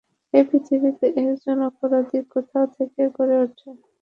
[0.33, 3.69] এই পৃথিবীতে, একজন অপরাধী কোথা থেকে গড়ে ওঠে?